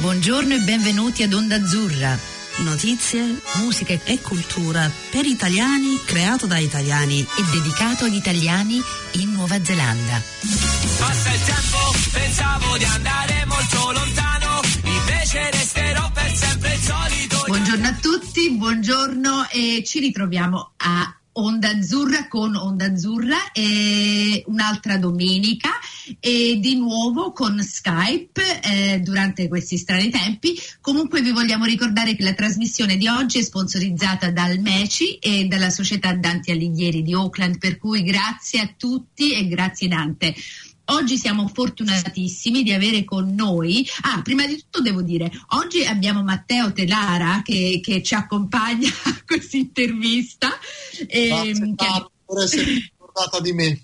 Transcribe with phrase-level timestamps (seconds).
[0.00, 2.16] Buongiorno e benvenuti ad Onda Azzurra.
[2.58, 8.80] Notizie, musica e cultura per italiani, creato da italiani e dedicato agli italiani
[9.14, 10.22] in Nuova Zelanda.
[10.98, 11.78] Passa il tempo,
[12.12, 17.44] pensavo di andare molto lontano, invece resterò per sempre il solito.
[17.46, 24.98] Buongiorno a tutti, buongiorno e ci ritroviamo a Onda Azzurra con Onda Azzurra e un'altra
[24.98, 25.70] domenica
[26.18, 30.58] e di nuovo con Skype eh, durante questi strani tempi.
[30.80, 35.70] Comunque vi vogliamo ricordare che la trasmissione di oggi è sponsorizzata dal MECI e dalla
[35.70, 40.34] società Dante Alighieri di Oakland, per cui grazie a tutti e grazie Dante.
[40.90, 46.22] Oggi siamo fortunatissimi di avere con noi, ah, prima di tutto devo dire, oggi abbiamo
[46.22, 50.48] Matteo Telara che, che ci accompagna a questa intervista.
[51.06, 52.06] Grazie, ehm, che...
[52.24, 52.64] per essere
[52.96, 53.82] ricordata di me.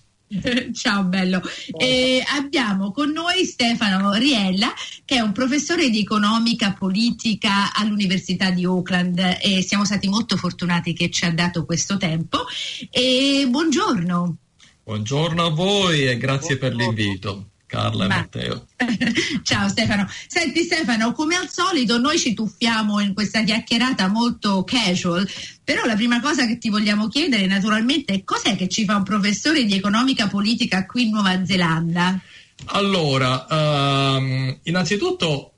[0.72, 1.42] Ciao bello.
[1.76, 4.72] E abbiamo con noi Stefano Riella
[5.04, 10.94] che è un professore di economica politica all'Università di Oakland e siamo stati molto fortunati
[10.94, 12.46] che ci ha dato questo tempo.
[12.90, 14.38] E buongiorno.
[14.84, 16.86] Buongiorno a voi e grazie Buongiorno.
[16.86, 17.48] per l'invito.
[17.64, 18.14] Carla Ma...
[18.14, 18.66] e Matteo.
[19.42, 20.06] Ciao Stefano.
[20.26, 25.26] Senti Stefano, come al solito noi ci tuffiamo in questa chiacchierata molto casual,
[25.64, 29.04] però la prima cosa che ti vogliamo chiedere naturalmente è cos'è che ci fa un
[29.04, 32.20] professore di economica politica qui in Nuova Zelanda?
[32.66, 35.53] Allora, um, innanzitutto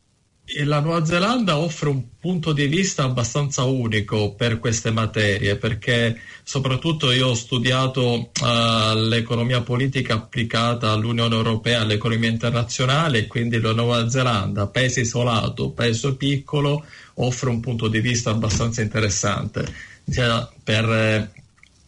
[0.64, 7.11] la Nuova Zelanda offre un punto di vista abbastanza unico per queste materie perché soprattutto
[7.11, 14.69] io ho studiato uh, l'economia politica applicata all'Unione Europea, all'economia internazionale quindi la Nuova Zelanda,
[14.69, 21.30] paese isolato, paese piccolo, offre un punto di vista abbastanza interessante cioè, per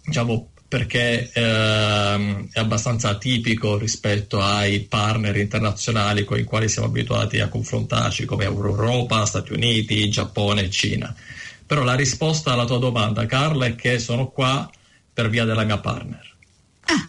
[0.04, 7.40] diciamo, perché ehm, è abbastanza atipico rispetto ai partner internazionali con i quali siamo abituati
[7.40, 11.14] a confrontarci come Europa, Stati Uniti, Giappone e Cina.
[11.64, 14.70] Però la risposta alla tua domanda, Carla, è che sono qua
[15.12, 16.26] per via della mia partner.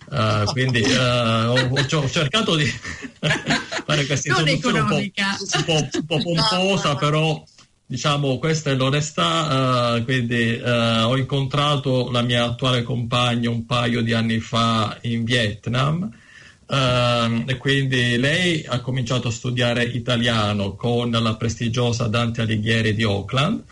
[0.10, 2.66] Uh, quindi uh, ho, ho, cercato di
[3.86, 7.42] fare questa introduzione un po', un po', un po pomposa, però
[7.90, 14.02] diciamo questa è l'onestà, uh, quindi uh, ho incontrato la mia attuale compagna un paio
[14.04, 16.08] di anni fa in Vietnam
[16.68, 23.02] uh, e quindi lei ha cominciato a studiare italiano con la prestigiosa Dante Alighieri di
[23.02, 23.64] Auckland.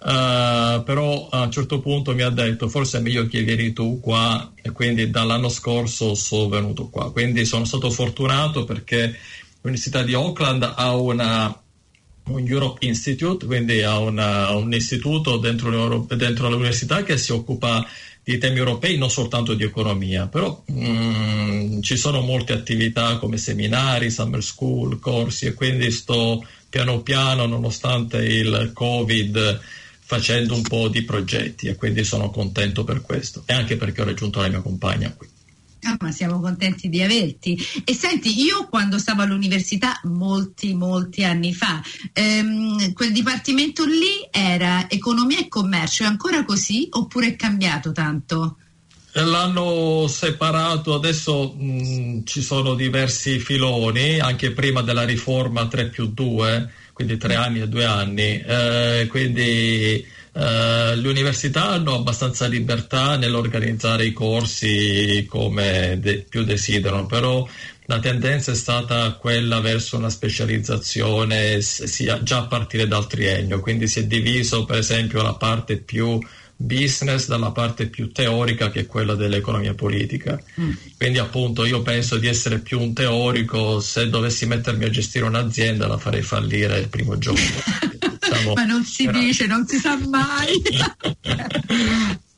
[0.00, 4.00] Uh, però a un certo punto mi ha detto forse è meglio che vieni tu
[4.00, 9.14] qua e quindi dall'anno scorso sono venuto qua quindi sono stato fortunato perché
[9.60, 11.54] l'Università di Auckland ha una
[12.24, 17.86] un Europe Institute, quindi ha una, un istituto dentro, dentro, l'università che si occupa
[18.22, 24.10] di temi europei, non soltanto di economia, però mm, ci sono molte attività come seminari,
[24.10, 29.60] summer school, corsi e quindi sto piano piano, nonostante il Covid,
[30.10, 34.04] facendo un po' di progetti e quindi sono contento per questo e anche perché ho
[34.04, 35.28] raggiunto la mia compagna qui.
[35.82, 37.58] Ah, ma siamo contenti di averti.
[37.84, 41.82] E senti, io quando stavo all'università molti, molti anni fa,
[42.12, 48.56] ehm, quel dipartimento lì era economia e commercio, è ancora così oppure è cambiato tanto?
[49.12, 56.70] L'hanno separato, adesso mh, ci sono diversi filoni, anche prima della riforma 3 più 2,
[56.92, 64.04] quindi 3 anni e 2 anni, eh, quindi Uh, le università hanno abbastanza libertà nell'organizzare
[64.04, 67.46] i corsi come de- più desiderano, però
[67.86, 73.88] la tendenza è stata quella verso una specializzazione sia già a partire dal triennio, quindi
[73.88, 76.20] si è diviso per esempio la parte più
[76.62, 80.38] business dalla parte più teorica che è quella dell'economia politica.
[80.60, 80.72] Mm.
[80.98, 85.86] Quindi appunto io penso di essere più un teorico, se dovessi mettermi a gestire un'azienda
[85.86, 87.40] la farei fallire il primo giorno.
[88.20, 89.18] diciamo, Ma non si però...
[89.18, 90.62] dice, non si sa mai.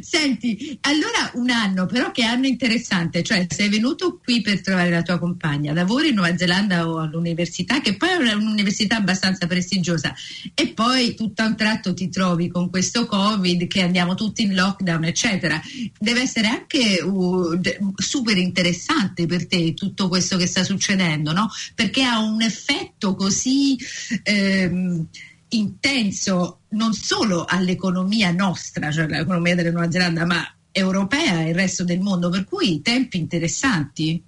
[0.00, 5.02] Senti, allora un anno, però che anno interessante, cioè sei venuto qui per trovare la
[5.02, 10.14] tua compagna, lavori in Nuova Zelanda o all'università, che poi è un'università abbastanza prestigiosa,
[10.54, 14.54] e poi tutto a un tratto ti trovi con questo Covid, che andiamo tutti in
[14.54, 15.60] lockdown, eccetera.
[15.98, 17.58] Deve essere anche uh,
[17.96, 21.50] super interessante per te tutto questo che sta succedendo, no?
[21.74, 23.76] Perché ha un effetto così...
[24.22, 25.08] Ehm,
[25.50, 31.84] intenso non solo all'economia nostra, cioè l'economia della Nuova Zelanda, ma europea e il resto
[31.84, 34.22] del mondo, per cui tempi interessanti.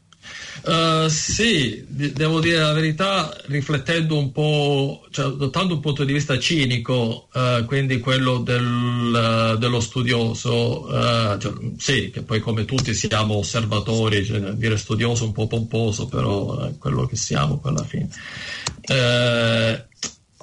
[0.62, 6.12] Uh, sì, d- devo dire la verità, riflettendo un po', cioè adottando un punto di
[6.12, 10.86] vista cinico, uh, quindi quello del, uh, dello studioso,
[11.38, 16.66] cioè, sì, che poi come tutti siamo osservatori, cioè, dire studioso un po' pomposo, però
[16.66, 18.08] è quello che siamo alla fine.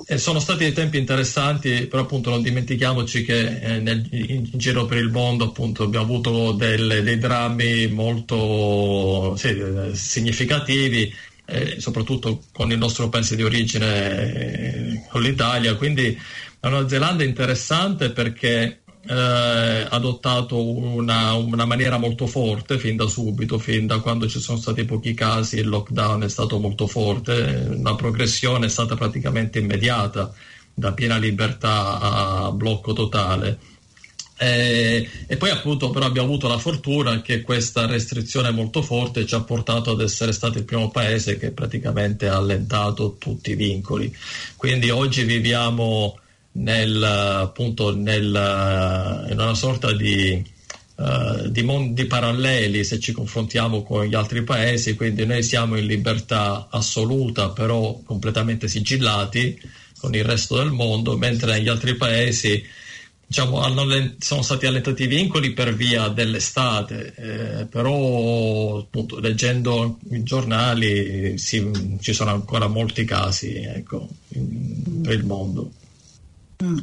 [0.09, 4.85] E sono stati dei tempi interessanti, però appunto non dimentichiamoci che eh, nel, in, giro
[4.85, 11.13] per il mondo appunto abbiamo avuto delle, dei drammi molto sì, eh, significativi,
[11.43, 15.75] eh, soprattutto con il nostro paese di origine, eh, con l'Italia.
[15.75, 16.17] Quindi
[16.61, 23.07] la Nuova Zelanda è interessante perché eh, adottato una, una, maniera molto forte fin da
[23.07, 27.77] subito, fin da quando ci sono stati pochi casi, il lockdown è stato molto forte,
[27.81, 30.33] la progressione è stata praticamente immediata,
[30.73, 33.75] da piena libertà a blocco totale.
[34.39, 39.33] E, e, poi appunto però abbiamo avuto la fortuna che questa restrizione molto forte ci
[39.33, 44.15] ha portato ad essere stato il primo paese che praticamente ha allentato tutti i vincoli.
[44.55, 46.19] Quindi oggi viviamo
[46.57, 50.43] nel, appunto nel, in una sorta di,
[50.95, 55.85] uh, di mondi paralleli se ci confrontiamo con gli altri paesi, quindi noi siamo in
[55.85, 59.59] libertà assoluta però completamente sigillati
[59.99, 62.63] con il resto del mondo, mentre negli altri paesi
[63.25, 63.83] diciamo, hanno,
[64.19, 71.97] sono stati allentati i vincoli per via dell'estate, eh, però appunto, leggendo i giornali sì,
[71.99, 75.71] ci sono ancora molti casi ecco, in, per il mondo.
[76.63, 76.77] Mm.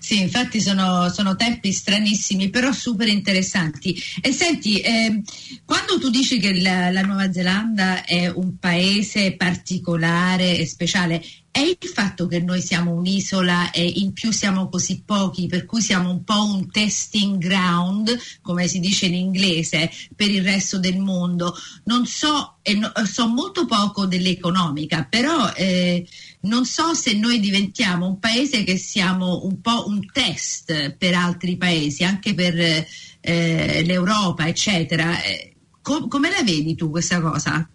[0.00, 3.96] Sì, infatti sono, sono, tempi stranissimi, però super interessanti.
[4.20, 5.22] E senti, eh,
[5.64, 11.60] quando tu dici che la, la, Nuova Zelanda è un paese particolare e speciale, è
[11.60, 16.10] il fatto che noi siamo un'isola e in più siamo così pochi, per cui siamo
[16.10, 21.54] un po' un testing ground, come si dice in inglese, per il resto del mondo.
[21.84, 26.08] Non so, e no, so molto poco dell'economica, però eh,
[26.40, 31.58] non so se noi diventiamo un paese che siamo un po' un test per altri
[31.58, 32.86] paesi, anche per
[33.20, 35.22] eh, l'Europa, eccetera.
[35.22, 37.68] Eh, com- come la vedi tu questa cosa?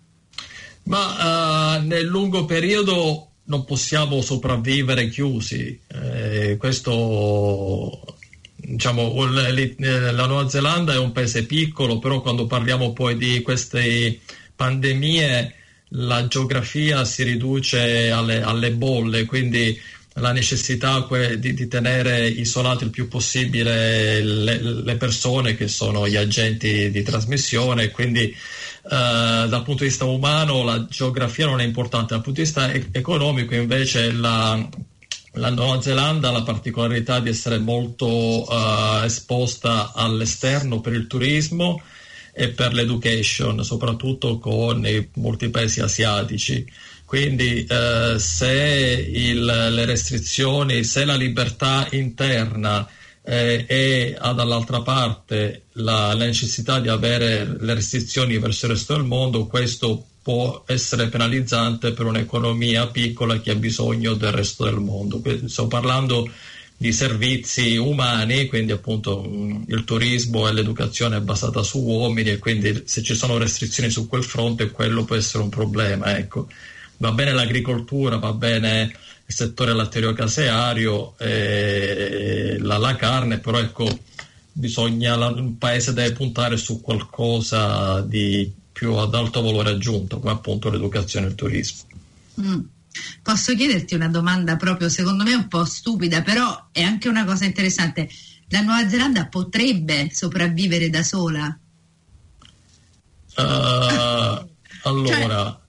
[0.86, 5.80] Ma uh, nel lungo periodo non possiamo sopravvivere chiusi.
[5.88, 8.18] Eh, questo,
[8.56, 14.20] diciamo, la Nuova Zelanda è un paese piccolo, però quando parliamo poi di queste
[14.56, 15.54] pandemie
[15.92, 19.80] la geografia si riduce alle, alle bolle, quindi
[20.16, 21.08] la necessità
[21.38, 27.04] di, di, tenere isolate il più possibile le, le, persone che sono gli agenti di
[27.04, 28.36] trasmissione, quindi
[28.90, 32.88] dal punto di vista umano la geografia non è importante, dal punto di vista e-
[32.92, 34.68] economico invece la,
[35.34, 41.82] la, Nuova Zelanda ha la particolarità di essere molto uh, esposta all'esterno per il turismo
[42.34, 46.66] e per l'education, soprattutto con molti paesi asiatici.
[47.04, 52.88] Quindi eh, se il, le restrizioni, se la libertà interna
[53.30, 58.94] eh, e ha dall'altra parte la, la, necessità di avere le restrizioni verso il resto
[58.94, 64.80] del mondo, questo può essere penalizzante per un'economia piccola che ha bisogno del resto del
[64.80, 65.22] mondo.
[65.46, 66.30] Sto parlando
[66.78, 69.26] di servizi umani, quindi appunto
[69.68, 74.08] il turismo e l'educazione è basata su uomini e quindi se ci sono restrizioni su
[74.08, 76.18] quel fronte quello può essere un problema.
[76.18, 76.48] Ecco.
[77.00, 78.94] Va bene l'agricoltura, va bene
[79.28, 83.88] il settore latterio-caseario, eh, la, la, carne, però ecco,
[84.54, 90.32] bisogna, la, il paese deve puntare su qualcosa di più ad alto valore aggiunto, come
[90.32, 91.82] appunto l'educazione e il turismo.
[92.42, 92.60] Mm.
[93.22, 97.44] Posso chiederti una domanda proprio, secondo me un po' stupida, però è anche una cosa
[97.44, 98.10] interessante.
[98.48, 101.60] La Nuova Zelanda potrebbe sopravvivere da sola?
[103.36, 103.42] Uh,
[104.84, 105.60] allora,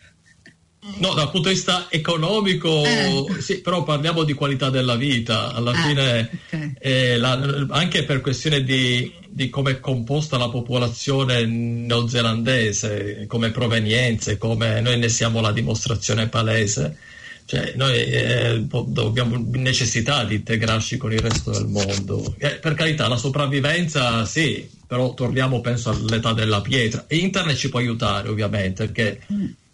[0.96, 3.24] No, dal punto di vista economico, eh.
[3.40, 5.52] sì, però parliamo di qualità della vita.
[5.52, 6.72] Alla ah, fine, okay.
[6.78, 14.38] eh, la, anche per questione di, di come è composta la popolazione neozelandese, come provenienze,
[14.38, 16.96] come noi ne siamo la dimostrazione palese.
[17.44, 18.66] Cioè, noi eh,
[18.96, 22.34] abbiamo necessità di integrarci con il resto del mondo.
[22.36, 27.06] Eh, per carità, la sopravvivenza sì, però torniamo, penso, all'età della pietra.
[27.06, 29.20] E internet ci può aiutare, ovviamente, perché.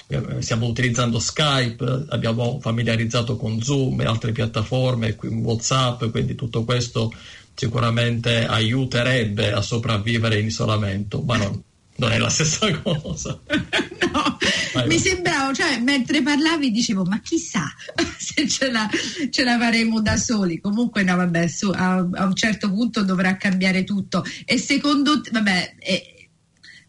[0.07, 7.13] Eh, stiamo utilizzando Skype, abbiamo familiarizzato con Zoom e altre piattaforme, WhatsApp, quindi tutto questo
[7.55, 11.63] sicuramente aiuterebbe a sopravvivere in isolamento, ma non,
[11.97, 13.39] non è la stessa cosa.
[14.13, 14.39] no,
[14.75, 17.65] Vai, mi sembrava, cioè, mentre parlavi dicevo, ma chissà
[18.19, 18.89] se ce la,
[19.31, 20.59] ce la faremo da soli.
[20.59, 24.25] Comunque, no, vabbè, su, a, a, un certo punto dovrà cambiare tutto.
[24.45, 26.14] E secondo te, vabbè, eh,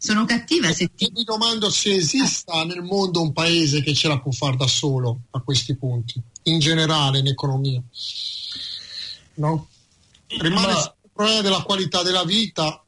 [0.06, 1.10] sono cattiva se ti...
[1.12, 5.22] Mi domando se esista nel mondo un paese che ce la può fare da solo
[5.30, 7.82] a questi punti, in generale in economia.
[9.34, 9.68] No?
[10.28, 12.84] Rimane Ma- il problema della qualità della vita,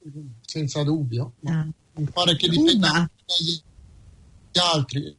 [0.46, 1.32] senza dubbio.
[1.44, 1.66] Ah.
[1.94, 3.60] Mi pare che dipenda dagli
[4.52, 5.16] altri.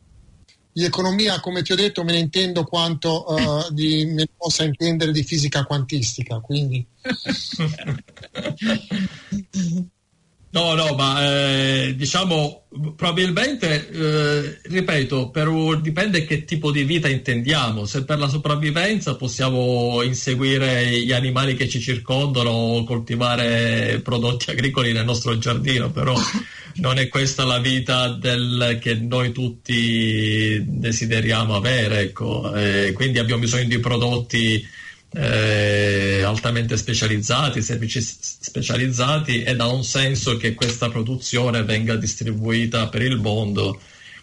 [0.72, 4.64] Di economia, come ti ho detto, me ne intendo quanto eh, di, me ne possa
[4.64, 6.88] intendere di fisica quantistica, quindi
[10.52, 12.64] No, no, ma eh, diciamo
[12.96, 15.48] probabilmente, eh, ripeto, per
[15.80, 17.86] dipende che tipo di vita intendiamo.
[17.86, 24.92] Se per la sopravvivenza possiamo inseguire gli animali che ci circondano o coltivare prodotti agricoli
[24.92, 26.16] nel nostro giardino, però
[26.78, 32.00] non è questa la vita del- che noi tutti desideriamo avere.
[32.00, 32.56] Ecco.
[32.56, 34.68] Eh, quindi abbiamo bisogno di prodotti
[35.12, 43.02] eh, altamente specializzati, servizi specializzati ed ha un senso che questa produzione venga distribuita per
[43.02, 43.80] il mondo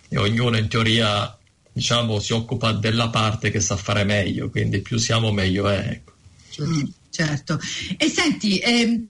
[0.09, 1.37] e ognuno in teoria
[1.73, 5.87] diciamo si occupa della parte che sa fare meglio, quindi più siamo meglio è.
[5.89, 6.13] ecco.
[6.65, 7.61] Mm, certo.
[7.99, 9.07] E senti, ehm,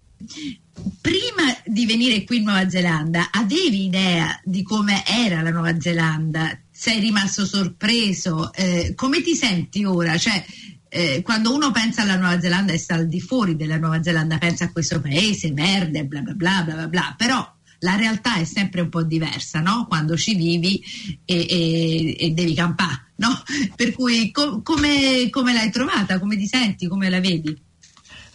[1.00, 6.58] prima di venire qui in Nuova Zelanda, avevi idea di come era la Nuova Zelanda?
[6.70, 8.52] Sei rimasto sorpreso?
[8.52, 10.18] Eh, come ti senti ora?
[10.18, 10.44] Cioè,
[10.96, 14.38] eh, quando uno pensa alla Nuova Zelanda e sta al di fuori della Nuova Zelanda,
[14.38, 18.44] pensa a questo paese verde, bla bla bla bla bla bla, però la realtà è
[18.44, 19.84] sempre un po' diversa, no?
[19.86, 20.82] Quando ci vivi
[21.24, 23.28] e, e- e devi campare, no?
[23.76, 26.18] Per cui co- come, come l'hai trovata?
[26.18, 26.88] Come ti senti?
[26.88, 27.54] Come la vedi?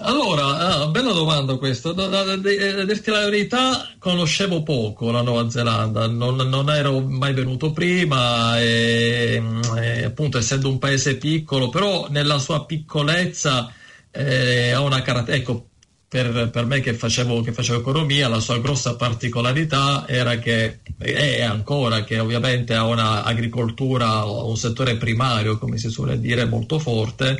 [0.03, 1.91] Allora, ah, bella domanda questa.
[1.93, 6.70] Da, da- da- eh, a dirti la verità, conoscevo poco la Nuova Zelanda, non, non
[6.72, 9.41] ero mai venuto prima, e,
[9.77, 13.72] e, appunto essendo un paese piccolo, però nella sua piccolezza
[14.10, 15.51] eh, ha una caratteristica.
[15.51, 15.65] Ecco,
[16.08, 21.41] per, per me che facevo, che facevo economia, la sua grossa particolarità era che, è
[21.41, 27.39] ancora, che ovviamente ha un'agricoltura, un settore primario, come si suole dire, molto forte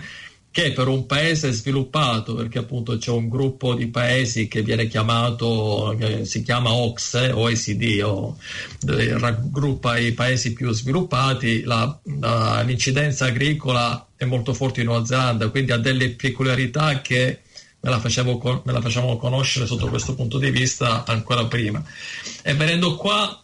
[0.52, 5.98] che per un paese sviluppato, perché appunto c'è un gruppo di paesi che viene chiamato,
[6.24, 8.38] si chiama OXE, OECD, o,
[8.90, 15.06] eh, raggruppa i paesi più sviluppati, la- la- l'incidenza agricola è molto forte in Nuova
[15.06, 17.40] Zelanda, quindi ha delle peculiarità che
[17.80, 21.82] me la, facevo me la facevamo conoscere sotto questo punto di vista ancora prima.
[22.44, 23.42] E venendo qua,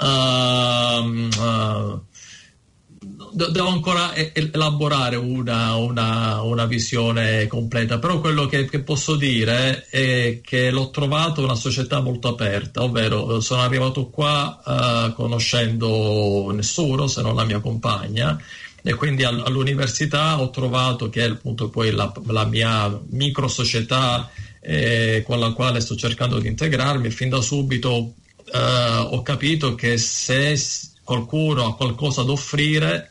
[0.00, 2.06] eh, de-
[3.32, 10.40] devo ancora elaborare una, una- una visione completa, però quello che, che posso dire è
[10.42, 17.06] che l'ho trovato una società molto aperta, ovvero eh, sono arrivato qua eh, conoscendo nessuno
[17.06, 18.40] se non la mia compagna
[18.82, 24.30] e quindi al- all'università ho trovato che è appunto poi la, la mia micro società
[24.60, 27.10] eh, con la quale sto cercando di integrarmi.
[27.10, 28.14] Fin da subito
[28.52, 28.58] eh,
[29.10, 30.56] ho capito che se
[31.02, 33.10] qualcuno ha qualcosa da offrire,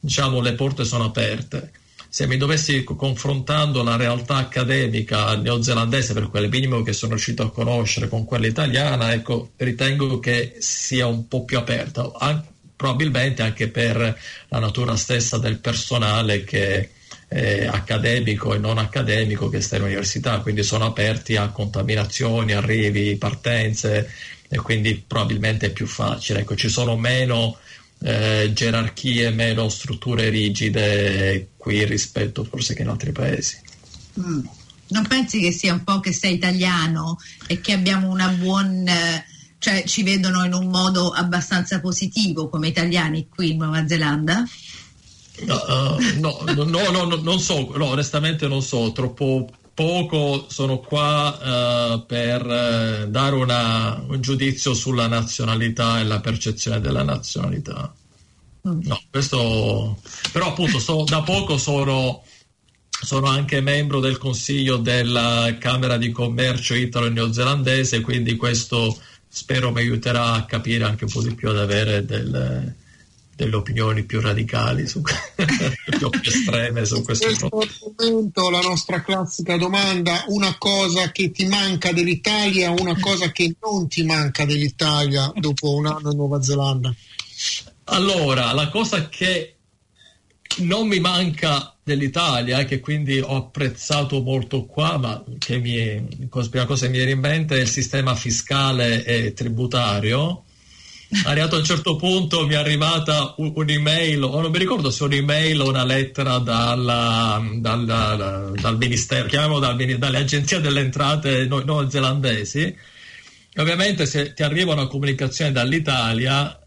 [0.00, 1.72] diciamo, le porte sono aperte.
[2.10, 7.42] Se mi dovessi co- confrontando la realtà accademica neozelandese, per quel minimo che sono riuscito
[7.42, 13.42] a conoscere, con quella italiana, ecco, ritengo che sia un po' più aperta, an- probabilmente
[13.42, 16.90] anche per la natura stessa del personale che
[17.26, 23.16] è accademico e non accademico che sta in università, quindi sono aperti a contaminazioni, arrivi,
[23.16, 24.10] partenze
[24.48, 26.40] e quindi probabilmente è più facile.
[26.40, 27.58] Ecco, ci sono meno
[28.00, 33.60] eh, gerarchie, meno strutture rigide qui rispetto forse che in altri paesi.
[34.20, 34.46] Mm.
[34.90, 39.22] Non pensi che sia un po' che sei italiano e che abbiamo una buona...
[39.58, 44.44] cioè ci vedono in un modo abbastanza positivo come italiani qui in Nuova Zelanda?
[45.44, 49.48] No, no, no, no, no, non so, no, onestamente non so, troppo
[49.78, 56.80] poco sono qua uh, per uh, dare una, un giudizio sulla nazionalità e la percezione
[56.80, 57.94] della nazionalità.
[58.62, 59.96] No, questo
[60.32, 62.24] però appunto so, da poco sono,
[62.88, 70.32] sono anche membro del consiglio della Camera di Commercio italo-neozelandese, quindi questo spero mi aiuterà
[70.32, 72.74] a capire anche un po' di più ad avere del,
[73.38, 75.00] delle opinioni più radicali, su,
[75.86, 82.72] più estreme su questo argomento, la nostra classica domanda, una cosa che ti manca dell'Italia,
[82.72, 86.92] una cosa che non ti manca dell'Italia dopo un anno in Nuova Zelanda.
[87.84, 89.58] Allora, la cosa che
[90.56, 96.66] non mi manca dell'Italia, che quindi ho apprezzato molto qua, ma che mi, la prima
[96.66, 100.42] cosa che mi viene in mente è il sistema fiscale e tributario.
[101.24, 105.04] Arrivato a un certo punto mi è arrivata un, un'email, o non mi ricordo se
[105.04, 112.76] un'email o una lettera dalla, dalla, dal ministero, chiamiamolo dal, dalle agenzie delle entrate neozelandesi,
[113.56, 116.60] ovviamente se ti arriva una comunicazione dall'Italia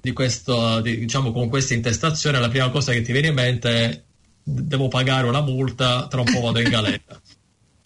[0.00, 3.70] di questo, di, diciamo con questa intestazione, la prima cosa che ti viene in mente
[3.70, 4.02] è
[4.42, 7.00] devo pagare una multa, tra un po' vado in galera.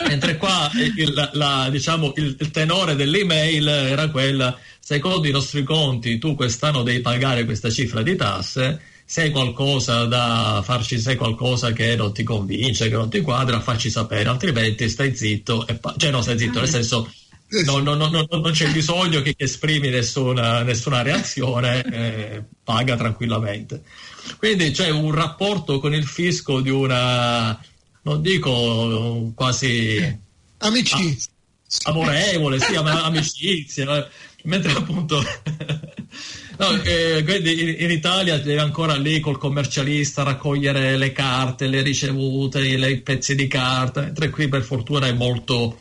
[0.07, 6.19] Mentre qua il, la, diciamo, il, il, tenore dell'email era quella, secondo i nostri conti
[6.19, 11.17] tu quest'anno devi pagare questa cifra di tasse, se hai qualcosa da farci, se hai
[11.17, 15.75] qualcosa che non ti convince, che non ti quadra, facci sapere, altrimenti stai zitto, e
[15.75, 17.11] pa- cioè no, stai zitto, nel senso
[17.65, 23.83] no, no, no, non c'è bisogno che, che esprimi nessuna, nessuna reazione, eh, paga tranquillamente.
[24.37, 27.59] Quindi c'è un rapporto con il fisco di una
[28.09, 30.19] non dico quasi
[30.59, 31.31] amicizia.
[31.85, 34.09] amorevole, sì, amicizia,
[34.45, 35.23] mentre appunto
[36.57, 42.61] no, eh, in, in, Italia devi ancora lì col commercialista raccogliere le carte, le ricevute,
[42.61, 45.79] i pezzi di carta, mentre qui per fortuna è molto,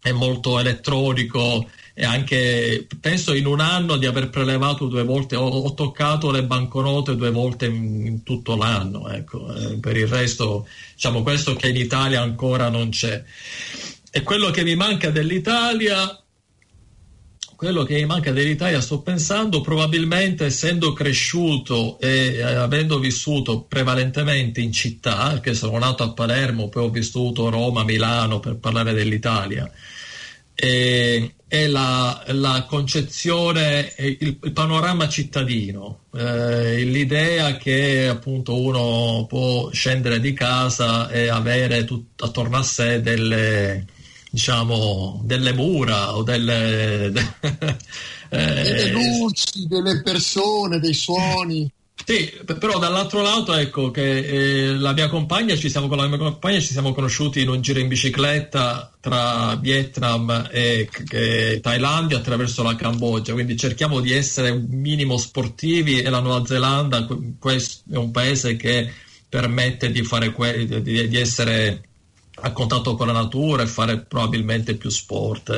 [0.00, 5.46] è molto elettronico e anche penso in un anno di aver prelevato due volte, ho,
[5.46, 9.54] ho toccato le banconote due volte in, in tutto l'anno, ecco.
[9.54, 13.22] eh, per il resto diciamo questo che in Italia ancora non c'è.
[14.10, 16.20] E quello che mi manca dell'Italia,
[17.54, 24.60] quello che mi manca dell'Italia, sto pensando, probabilmente essendo cresciuto e eh, avendo vissuto prevalentemente
[24.60, 29.70] in città, perché sono nato a Palermo, poi ho vissuto Roma, Milano per parlare dell'Italia
[30.54, 39.70] e, è la, la concezione, il, il, panorama cittadino, eh, l'idea che appunto uno può
[39.70, 43.86] scendere di casa e avere tut, attorno a sé delle,
[44.30, 47.34] diciamo, delle mura o delle, de,
[48.30, 51.70] eh, delle luci, delle persone, dei suoni.
[52.06, 56.18] Sì, però dall'altro lato ecco che eh, la mia compagna ci siamo con la mia
[56.18, 62.62] compagna ci siamo conosciuti in un giro in bicicletta tra Vietnam e, e Thailandia attraverso
[62.62, 67.06] la Cambogia, quindi cerchiamo di essere un minimo sportivi e la Nuova Zelanda
[67.38, 68.92] questo è un paese che
[69.26, 71.88] permette di, que- di, di essere
[72.36, 75.50] a contatto con la natura e fare probabilmente più sport.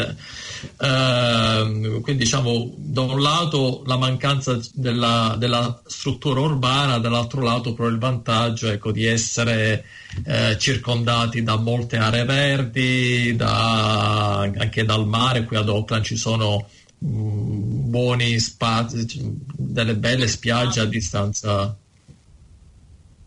[0.78, 7.88] Eh, quindi diciamo da un lato la mancanza della, della, struttura urbana, dall'altro lato però
[7.88, 9.84] il vantaggio ecco, di essere
[10.24, 16.68] eh, circondati da molte aree verdi, da, anche dal mare, qui ad Auckland ci sono
[16.98, 19.06] mh, mm, buoni spazi,
[19.56, 21.74] delle belle spiagge a distanza.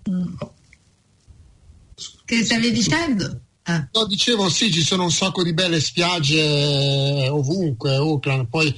[0.09, 0.33] Mm.
[2.29, 3.41] Che stavi dicendo?
[3.63, 3.89] Ah.
[3.91, 8.71] No, dicevo sì, ci sono un sacco di belle spiagge eh, ovunque, Auckland, poi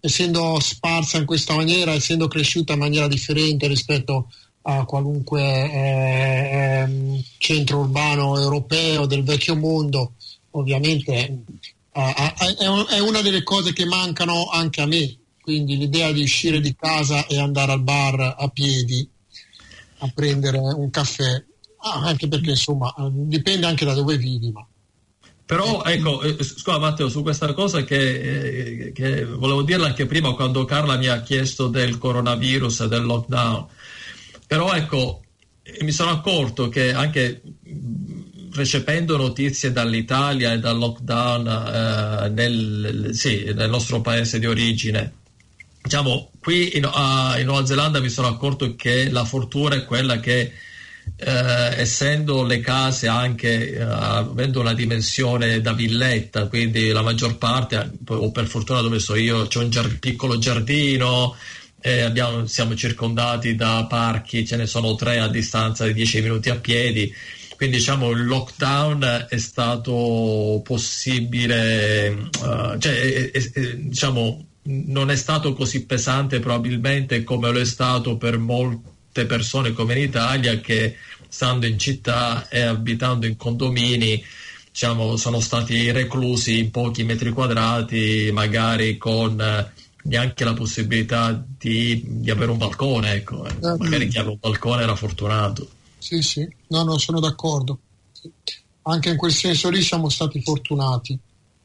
[0.00, 4.30] essendo sparsa in questa maniera, essendo cresciuta in maniera differente rispetto
[4.64, 10.12] a qualunque eh, ehm, centro urbano europeo del vecchio mondo,
[10.50, 11.44] ovviamente
[11.90, 12.34] eh,
[12.90, 17.26] è una delle cose che mancano anche a me, quindi l'idea di uscire di casa
[17.28, 19.08] e andare al bar a piedi
[20.00, 21.42] a prendere un caffè
[21.86, 24.50] Ah, anche perché insomma dipende anche da dove vivi.
[24.50, 24.66] Ma...
[25.44, 30.32] Però ecco, eh, scusa Matteo, su questa cosa che, eh, che, volevo dirla anche prima
[30.32, 33.66] quando Carla mi ha chiesto del coronavirus e del lockdown.
[34.46, 35.24] Però ecco,
[35.80, 37.42] mi sono accorto che anche
[38.52, 45.12] recependo notizie dall'Italia e dal lockdown eh, nel, sì, nel, nostro paese di origine,
[45.82, 50.18] diciamo, qui in, uh, in Nuova Zelanda mi sono accorto che la fortuna è quella
[50.20, 50.52] che
[51.16, 57.90] eh, essendo le case anche eh, avendo una dimensione da villetta, quindi la maggior parte,
[58.08, 61.36] o per fortuna dove so io, c'è un giard- piccolo giardino,
[61.80, 66.50] eh, abbiamo, siamo circondati da parchi, ce ne sono tre a distanza di 10 minuti
[66.50, 67.12] a piedi.
[67.56, 72.08] Quindi diciamo il lockdown è stato possibile,
[72.40, 78.16] uh, cioè, è, è, diciamo, non è stato così pesante probabilmente come lo è stato
[78.16, 80.96] per molti molte persone come in Italia che
[81.28, 84.22] stando in città e abitando in condomini
[84.70, 89.72] diciamo, sono stati reclusi in pochi metri quadrati, magari con eh,
[90.02, 93.12] neanche la possibilità di, di avere un balcone.
[93.12, 93.46] Ecco.
[93.46, 93.54] Eh.
[93.78, 95.68] Magari chi aveva un balcone era fortunato.
[95.98, 97.78] Sì, sì, no, no, sono d'accordo.
[98.82, 101.16] Anche in quel senso lì siamo stati fortunati.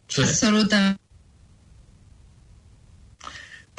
[0.06, 0.22] Sì.
[0.22, 1.08] Assolutamente.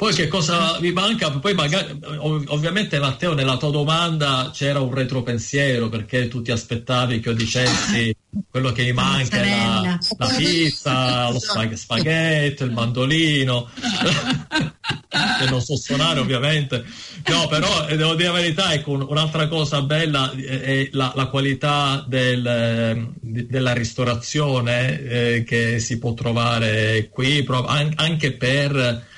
[0.01, 1.29] Poi che cosa mi manca?
[1.29, 7.19] Poi magari, ov- ovviamente Matteo nella tua domanda c'era un retropensiero perché tu ti aspettavi
[7.19, 8.15] che io dicessi
[8.49, 13.69] quello che mi manca è la, la pizza, lo spag- spaghetto, il mandolino,
[15.37, 16.83] che non so suonare ovviamente.
[17.27, 22.03] No, però eh, devo dire la verità, ecco, un'altra cosa bella è la, la qualità
[22.07, 27.45] del, della ristorazione eh, che si può trovare qui,
[27.97, 29.09] anche per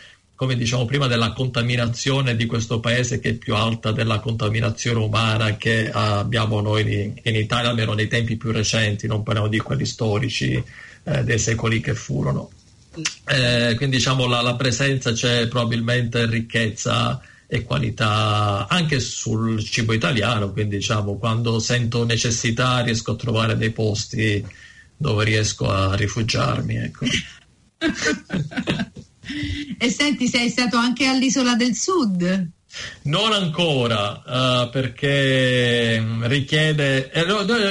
[0.43, 5.55] come diciamo prima, della contaminazione di questo paese che è più alta della contaminazione umana
[5.55, 10.61] che abbiamo noi in, Italia, almeno nei tempi più recenti, non parliamo di quelli storici
[11.03, 12.51] eh, dei secoli che furono.
[13.25, 20.51] Eh, quindi diciamo la, la, presenza c'è probabilmente ricchezza e qualità anche sul cibo italiano,
[20.51, 24.45] quindi diciamo quando sento necessità riesco a trovare dei posti
[24.97, 26.75] dove riesco a rifugiarmi.
[26.75, 27.05] Ecco.
[29.77, 32.51] E senti, sei stato anche all'isola del sud?
[33.03, 37.11] Non ancora, uh, perché richiede.
[37.11, 37.21] Eh,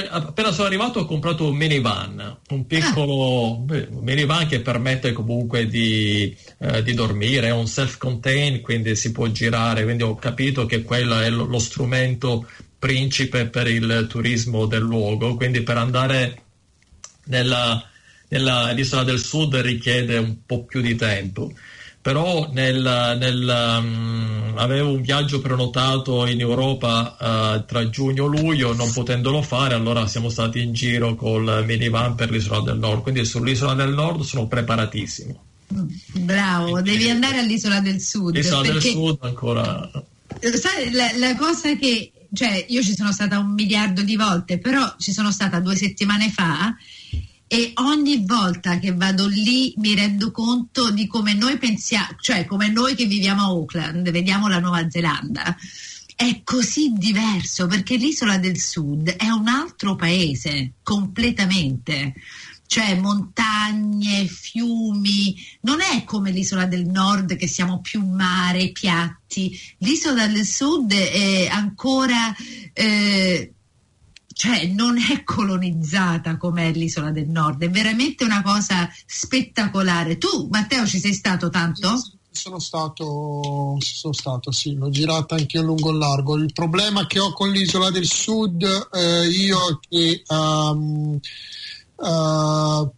[0.09, 3.87] appena sono arrivato ho comprato un minivan, un piccolo ah.
[3.89, 9.83] minivan che permette comunque di, uh, di, dormire, è un self-contained, quindi si può girare.
[9.83, 12.47] Quindi ho capito che quello è lo, lo strumento
[12.79, 15.35] principe per il turismo del luogo.
[15.35, 16.43] Quindi per andare
[17.25, 17.89] nella
[18.29, 21.51] nell'isola del sud richiede un po' più di tempo.
[22.01, 28.73] Però nel, nel, um, avevo un viaggio prenotato in Europa uh, tra giugno e luglio,
[28.73, 33.03] non potendolo fare, allora siamo stati in giro col minivan per l'isola del nord.
[33.03, 35.43] Quindi sull'isola del nord sono preparatissimo.
[36.11, 38.35] Bravo, devi andare all'isola del sud.
[38.35, 39.89] L'isola del sud ancora.
[40.41, 44.95] Sai, la, la cosa che cioè io ci sono stata un miliardo di volte, però
[44.97, 46.75] ci sono stata due settimane fa
[47.53, 52.69] e ogni volta che vado lì mi rendo conto di come noi pensiamo, cioè come
[52.69, 55.55] noi che viviamo a Auckland, vediamo la Nuova Zelanda.
[56.15, 62.15] È così diverso perché l'isola del sud è un altro paese completamente.
[62.65, 70.25] Cioè montagne, fiumi, non è come l'isola del nord che siamo più mare, piatti, l'isola
[70.25, 72.35] del sud è ancora
[72.73, 73.53] eh,
[74.33, 80.17] cioè non è colonizzata come l'isola del nord, è veramente una cosa spettacolare.
[80.17, 82.01] Tu, Matteo, ci sei stato tanto?
[82.31, 86.35] Sono stato, sono stato, sì, l'ho girata anche io lungo e largo.
[86.35, 91.19] Il problema che ho con l'isola del sud, eh, io che um,
[91.95, 92.91] uh,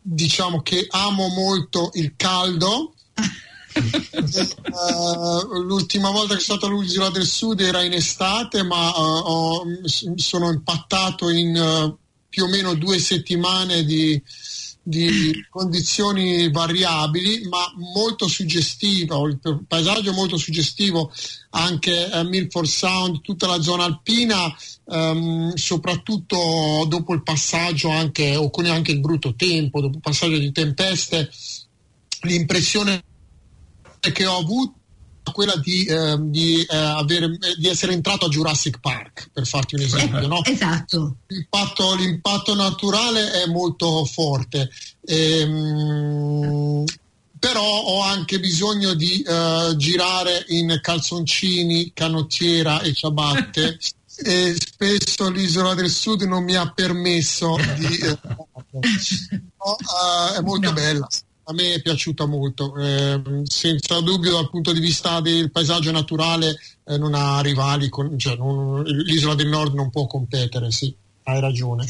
[0.00, 2.94] diciamo che amo molto il caldo.
[3.74, 9.64] uh, l'ultima volta che sono stato all'isola del sud era in estate, ma uh, ho,
[10.16, 11.96] sono impattato in uh,
[12.28, 14.20] più o meno due settimane di,
[14.82, 21.12] di condizioni variabili, ma molto suggestivo, il paesaggio molto suggestivo,
[21.50, 28.50] anche uh, Milford Sound, tutta la zona alpina, um, soprattutto dopo il passaggio anche, o
[28.50, 31.30] con anche il brutto tempo, dopo il passaggio di tempeste,
[32.22, 33.02] l'impressione
[34.12, 34.74] che ho avuto
[35.32, 39.82] quella di, eh, di, eh, avere, di, essere entrato a Jurassic Park, per farti un
[39.82, 40.26] esempio.
[40.26, 40.44] No?
[40.44, 41.16] Esatto.
[41.26, 44.70] L'impatto, l'impatto, naturale è molto forte.
[45.06, 46.84] Ehm,
[47.38, 53.78] però ho anche bisogno di uh, girare in calzoncini, canottiera e ciabatte
[54.24, 57.98] e spesso l'isola del sud non mi ha permesso di...
[57.98, 58.18] Eh,
[58.80, 60.72] no, uh, è molto no.
[60.72, 61.08] bella
[61.44, 66.58] a me è piaciuta molto, eh, senza dubbio dal punto di vista del paesaggio naturale
[66.84, 71.40] eh, non ha rivali, con, cioè non, l'isola del nord non può competere, sì, hai
[71.40, 71.86] ragione.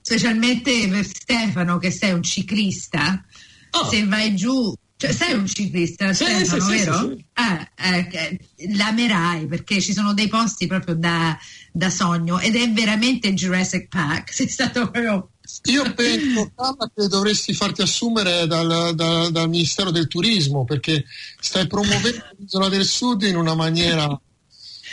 [0.00, 3.24] Specialmente per Stefano che sei un ciclista,
[3.70, 3.88] oh.
[3.88, 6.98] se vai giù, cioè sei un ciclista sì, Stefano, sì, vero?
[6.98, 8.38] Sì, ah, eh,
[8.76, 11.38] l'amerai perché ci sono dei posti proprio da,
[11.72, 15.30] da sogno ed è veramente Jurassic Park, sei stato proprio
[15.64, 21.04] io penso Carla, che dovresti farti assumere dal, dal, dal, Ministero del Turismo perché
[21.40, 24.06] stai promuovendo l'isola del Sud in una maniera.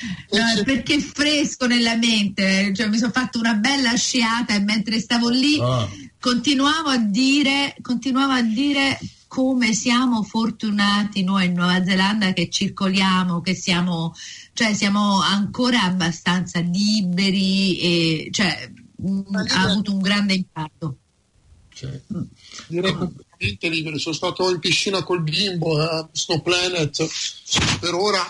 [0.02, 5.00] No, perché è fresco nella mente, cioè, mi sono fatto una bella sciata e mentre
[5.00, 5.88] stavo lì ah.
[6.20, 8.98] continuavo, a dire, continuavo a dire
[9.28, 14.14] come siamo fortunati noi in Nuova Zelanda che circoliamo, che siamo,
[14.54, 18.72] cioè, siamo ancora abbastanza liberi e cioè,
[19.48, 20.98] ha avuto un grande impatto.
[21.74, 22.00] Cioè,
[22.68, 23.98] direi completamente libero.
[23.98, 27.08] Sono stato in piscina col bimbo a eh, Snow Planet.
[27.80, 28.22] Per ora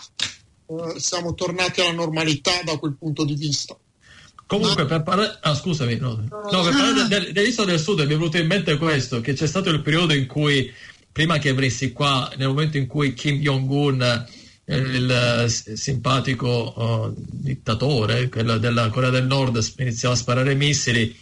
[0.67, 3.77] eh, siamo tornati alla normalità da quel punto di vista.
[4.45, 6.23] Comunque, per parlare, ah, scusami, no.
[6.29, 9.69] No, per parlare dell'isola del sud mi è venuto in mente questo: che c'è stato
[9.69, 10.71] il periodo in cui
[11.11, 14.25] prima che venissi qua, nel momento in cui Kim Jong-un, eh,
[14.65, 21.15] il simpatico uh, dittatore, quello della Corea del Nord, iniziava a sparare missili,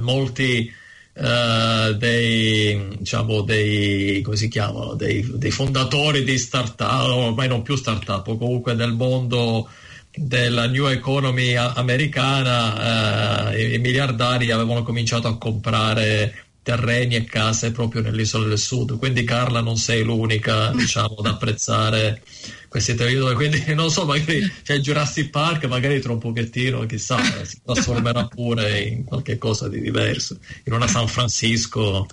[0.00, 0.80] molti
[1.14, 7.76] Uh, dei, diciamo, dei, come si chiamano, dei, dei fondatori di start-up, ormai non più
[7.76, 9.68] start-up, comunque del mondo
[10.14, 17.72] della new economy americana, uh, i, i miliardari avevano cominciato a comprare terreni e case
[17.72, 18.96] proprio nell'isola del sud.
[18.98, 22.22] Quindi Carla non sei l'unica, diciamo, ad apprezzare
[22.68, 23.34] questi territori.
[23.34, 28.26] Quindi non so, magari c'è il Jurassic Park, magari tra un pochettino, chissà, si trasformerà
[28.28, 32.06] pure in qualche cosa di diverso, in una San Francisco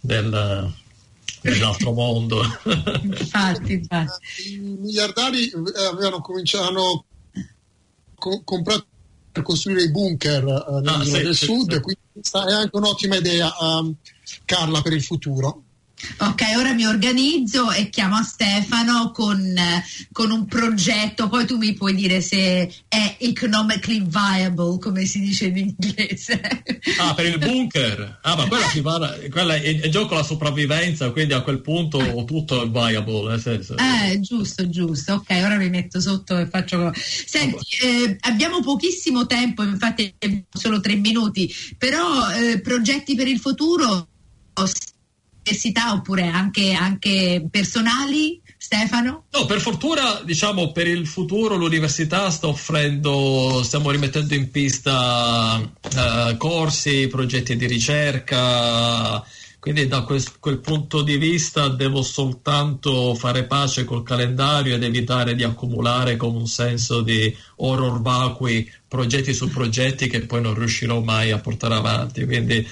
[0.00, 0.72] del,
[1.42, 2.42] dell'altro mondo.
[3.02, 4.54] infatti, infatti.
[4.54, 7.04] I miliardari eh, avevano cominciato, hanno
[8.14, 8.86] co- comprato
[9.32, 11.80] per costruire i bunker uh, nell'isola ah, sì, del sì, sud, sì.
[11.80, 13.94] quindi questa è anche un'ottima idea, um,
[14.44, 15.64] Carla, per il futuro.
[16.18, 19.54] Ok, ora mi organizzo e chiamo a Stefano con,
[20.10, 25.46] con, un progetto, poi tu mi puoi dire se è economically viable, come si dice
[25.46, 26.61] in inglese.
[27.08, 28.18] Ah, per il bunker?
[28.22, 32.24] Ah, ma quella, si parla, quella è, è gioco la sopravvivenza, quindi a quel punto
[32.24, 33.30] tutto è viable.
[33.30, 33.76] Nel senso.
[33.76, 35.14] Eh, giusto, giusto.
[35.14, 36.92] Ok, ora mi metto sotto e faccio...
[36.94, 40.14] Senti, eh, abbiamo pochissimo tempo, infatti
[40.50, 44.08] solo tre minuti, però eh, progetti per il futuro
[45.44, 48.40] università oppure anche, anche personali?
[48.72, 49.24] Stefano?
[49.32, 56.36] No, per fortuna, diciamo, per il futuro l'università sta offrendo, stiamo rimettendo in pista uh,
[56.38, 59.22] corsi, progetti di ricerca,
[59.58, 65.34] quindi da quel, quel, punto di vista devo soltanto fare pace col calendario ed evitare
[65.34, 71.00] di accumulare con un senso di horror vacui progetti su progetti che poi non riuscirò
[71.00, 72.24] mai a portare avanti.
[72.24, 72.66] Quindi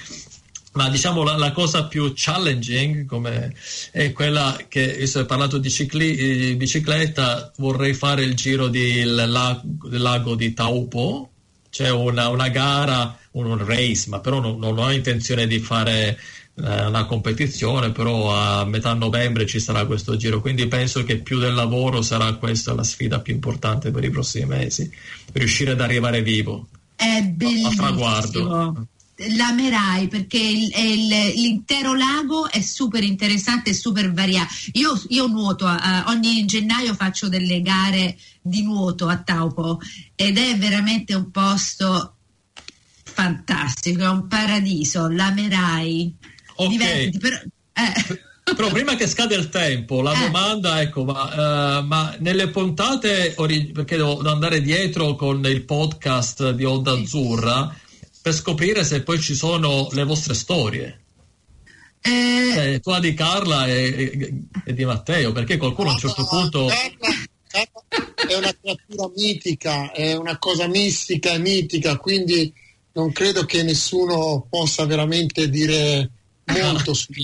[0.73, 3.53] ma diciamo la, la, cosa più challenging come
[3.91, 8.67] è quella che, visto che ho parlato di, cicli, di bicicletta, vorrei fare il giro
[8.67, 11.29] del lago, del lago di Taupo,
[11.69, 16.17] c'è una, una gara, un race, ma però non, non ho intenzione di fare
[16.55, 21.39] eh, una competizione, però a metà novembre ci sarà questo giro, quindi penso che più
[21.39, 24.89] del lavoro sarà questa la sfida più importante per i prossimi mesi,
[25.33, 26.67] riuscire ad arrivare vivo.
[26.95, 27.69] È bellissimo.
[27.69, 28.87] A traguardo
[29.29, 34.53] l'amerai perché il, il, l'intero lago è super interessante e super variato.
[34.73, 39.79] Io, io nuoto, uh, ogni gennaio faccio delle gare di nuoto a Taupo
[40.15, 42.15] ed è veramente un posto
[43.03, 46.15] fantastico, è un paradiso, l'amerai.
[46.55, 46.69] Ok.
[46.69, 47.37] Divertiti, però,
[47.73, 48.19] eh.
[48.43, 50.25] Però prima che scade il tempo, la eh.
[50.25, 53.33] domanda, ecco, ma, uh, ma nelle puntate,
[53.71, 57.73] perché devo andare dietro con il podcast di Onda Azzurra,
[58.21, 60.99] per scoprire se poi ci sono le vostre storie.
[62.01, 62.73] Eh...
[62.73, 66.67] Eh, tua di Carla e, e, di Matteo, perché qualcuno a un certo punto...
[66.69, 72.53] È una creatura mitica, è una cosa mistica e mitica, quindi
[72.93, 76.09] non credo che nessuno possa veramente dire
[76.45, 77.23] molto su di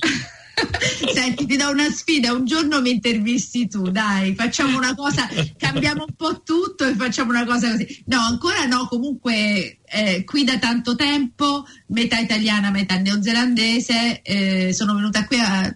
[1.13, 6.05] Senti, ti do una sfida, un giorno mi intervisti tu, dai, facciamo una cosa, cambiamo
[6.07, 8.03] un po' tutto e facciamo una cosa così.
[8.05, 14.95] No, ancora no, comunque eh, qui da tanto tempo, metà italiana, metà neozelandese, eh, sono
[14.95, 15.75] venuta qui a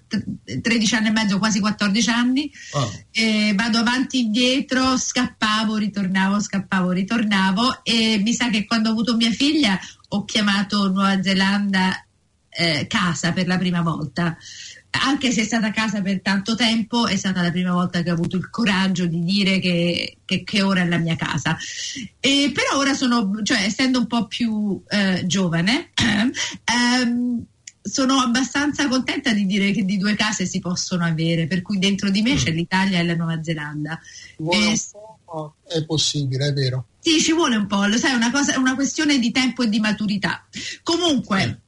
[0.61, 2.91] 13 anni e mezzo, quasi 14 anni, oh.
[3.11, 8.91] eh, vado avanti e indietro, scappavo, ritornavo, scappavo, ritornavo e mi sa che quando ho
[8.93, 12.05] avuto mia figlia ho chiamato Nuova Zelanda
[12.51, 14.37] eh, casa per la prima volta
[14.91, 18.11] anche se è stata a casa per tanto tempo, è stata la prima volta che
[18.11, 21.57] ho avuto il coraggio di dire che, che, che ora è la mia casa.
[22.19, 27.45] E però ora sono, cioè essendo un po' più eh, giovane, ehm,
[27.81, 32.09] sono abbastanza contenta di dire che di due case si possono avere, per cui dentro
[32.09, 32.55] di me c'è mm.
[32.55, 33.99] l'Italia e la Nuova Zelanda.
[34.49, 34.77] E,
[35.67, 36.85] è possibile, è vero.
[36.99, 39.69] Sì, ci vuole un po', lo sai, è una, cosa, una questione di tempo e
[39.69, 40.45] di maturità.
[40.83, 41.61] Comunque,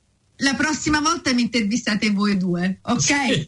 [0.43, 3.45] la prossima volta mi intervistate voi due, ok?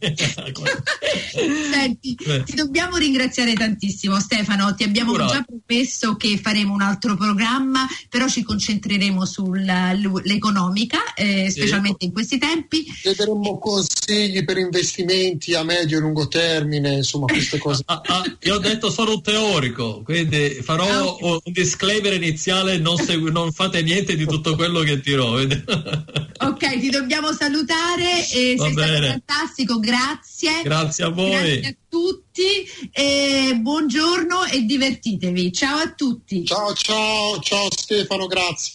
[1.70, 5.26] Senti, ti dobbiamo ringraziare tantissimo Stefano, ti abbiamo Ora.
[5.26, 12.38] già promesso che faremo un altro programma, però ci concentreremo sull'economica, eh, specialmente in questi
[12.38, 12.84] tempi.
[12.84, 13.58] Chiederemo
[14.06, 17.82] consigli per investimenti a medio e lungo termine, insomma queste cose.
[17.96, 22.96] Ah, ah, io ho detto sono un teorico, quindi farò ah, un disclaimer iniziale, non,
[22.96, 25.38] segu- non fate niente di tutto quello che dirò.
[25.38, 28.96] ok, ti dobbiamo salutare e sei bene.
[28.96, 30.62] stato fantastico, grazie.
[30.62, 31.30] Grazie a voi.
[31.30, 35.52] Grazie a tutti, e buongiorno e divertitevi.
[35.52, 36.44] Ciao a tutti.
[36.44, 38.74] Ciao ciao, ciao Stefano, grazie.